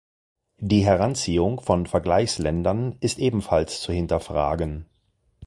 [0.57, 4.87] Die Heranziehung von Vergleichsländern ist ebenfalls zu hinterfragen.